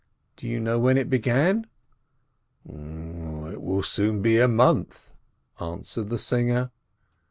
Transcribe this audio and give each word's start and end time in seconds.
Do 0.35 0.47
you 0.47 0.59
know 0.59 0.79
when 0.79 0.97
it 0.97 1.11
began?" 1.11 1.67
"It 2.67 3.61
will 3.61 3.83
soon 3.83 4.23
be 4.23 4.39
a 4.39 4.47
month," 4.47 5.11
answered 5.59 6.09
the 6.09 6.17
singer. 6.17 6.71